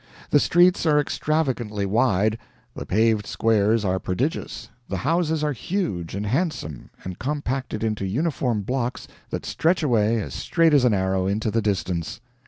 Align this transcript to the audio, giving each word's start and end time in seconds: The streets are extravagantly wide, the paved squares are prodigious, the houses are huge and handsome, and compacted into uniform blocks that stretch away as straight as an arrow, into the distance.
The 0.31 0.39
streets 0.39 0.87
are 0.87 0.99
extravagantly 0.99 1.85
wide, 1.85 2.39
the 2.73 2.87
paved 2.87 3.27
squares 3.27 3.85
are 3.85 3.99
prodigious, 3.99 4.69
the 4.89 4.97
houses 5.05 5.43
are 5.43 5.51
huge 5.53 6.15
and 6.15 6.25
handsome, 6.25 6.89
and 7.03 7.19
compacted 7.19 7.83
into 7.83 8.07
uniform 8.07 8.63
blocks 8.63 9.07
that 9.29 9.45
stretch 9.45 9.83
away 9.83 10.19
as 10.19 10.33
straight 10.33 10.73
as 10.73 10.85
an 10.85 10.95
arrow, 10.95 11.27
into 11.27 11.51
the 11.51 11.61
distance. 11.61 12.19